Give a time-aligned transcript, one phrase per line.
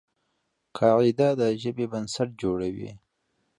[0.77, 2.91] قاعده د ژبي بنسټ جوړوي.